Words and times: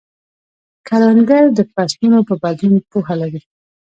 کروندګر 0.87 1.43
د 1.57 1.59
فصلونو 1.71 2.19
په 2.27 2.33
بدلون 2.43 2.75
پوهه 2.91 3.15
لري 3.21 3.41